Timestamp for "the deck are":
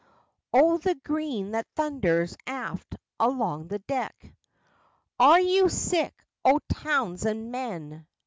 3.67-5.39